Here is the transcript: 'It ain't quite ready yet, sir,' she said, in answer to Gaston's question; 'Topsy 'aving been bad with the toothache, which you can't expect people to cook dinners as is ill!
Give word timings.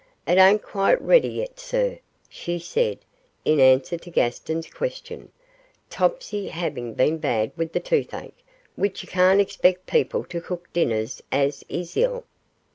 'It 0.25 0.39
ain't 0.39 0.63
quite 0.63 0.99
ready 0.99 1.27
yet, 1.27 1.59
sir,' 1.59 1.99
she 2.27 2.57
said, 2.57 2.97
in 3.45 3.59
answer 3.59 3.99
to 3.99 4.09
Gaston's 4.09 4.67
question; 4.67 5.31
'Topsy 5.91 6.49
'aving 6.49 6.95
been 6.95 7.19
bad 7.19 7.51
with 7.55 7.71
the 7.71 7.79
toothache, 7.79 8.43
which 8.75 9.03
you 9.03 9.07
can't 9.07 9.39
expect 9.39 9.85
people 9.85 10.23
to 10.23 10.41
cook 10.41 10.67
dinners 10.73 11.21
as 11.31 11.63
is 11.69 11.95
ill! 11.95 12.23